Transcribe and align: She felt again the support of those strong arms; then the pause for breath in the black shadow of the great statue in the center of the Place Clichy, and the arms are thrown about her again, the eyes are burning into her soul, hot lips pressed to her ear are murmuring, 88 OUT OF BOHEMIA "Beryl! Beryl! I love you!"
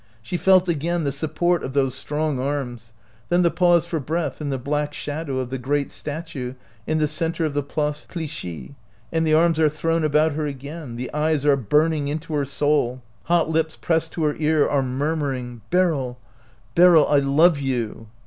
She 0.23 0.35
felt 0.35 0.67
again 0.67 1.03
the 1.03 1.11
support 1.11 1.61
of 1.61 1.73
those 1.73 1.93
strong 1.93 2.39
arms; 2.39 2.91
then 3.29 3.43
the 3.43 3.51
pause 3.51 3.85
for 3.85 3.99
breath 3.99 4.41
in 4.41 4.49
the 4.49 4.57
black 4.57 4.95
shadow 4.95 5.37
of 5.37 5.51
the 5.51 5.59
great 5.59 5.91
statue 5.91 6.55
in 6.87 6.97
the 6.97 7.07
center 7.07 7.45
of 7.45 7.53
the 7.53 7.61
Place 7.61 8.07
Clichy, 8.09 8.73
and 9.11 9.27
the 9.27 9.35
arms 9.35 9.59
are 9.59 9.69
thrown 9.69 10.03
about 10.03 10.31
her 10.33 10.47
again, 10.47 10.95
the 10.95 11.13
eyes 11.13 11.45
are 11.45 11.55
burning 11.55 12.07
into 12.07 12.33
her 12.33 12.45
soul, 12.45 13.03
hot 13.25 13.51
lips 13.51 13.77
pressed 13.79 14.11
to 14.13 14.23
her 14.23 14.35
ear 14.39 14.67
are 14.67 14.81
murmuring, 14.81 15.45
88 15.45 15.45
OUT 15.45 15.53
OF 15.53 15.61
BOHEMIA 15.61 15.69
"Beryl! 15.93 16.19
Beryl! 16.73 17.07
I 17.07 17.19
love 17.19 17.59
you!" 17.59 18.07